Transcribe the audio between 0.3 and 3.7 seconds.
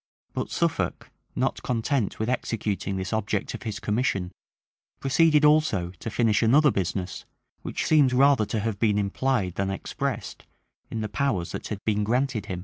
But Suffolk, not content with executing this object of